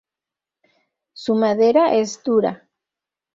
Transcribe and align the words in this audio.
Su 1.15 1.35
madera 1.35 1.93
es 1.93 2.23
dura. 2.23 2.67